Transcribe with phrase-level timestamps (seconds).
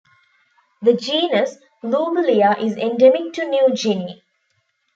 [0.81, 4.23] The genus "Lobulia" is endemic to New Guinea.